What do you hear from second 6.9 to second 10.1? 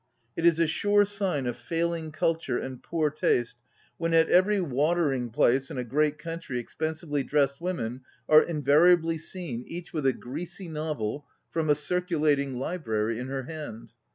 sively dressed women are invariably seen each with